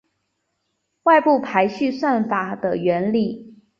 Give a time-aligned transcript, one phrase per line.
[1.03, 3.59] 外部排序算法的原理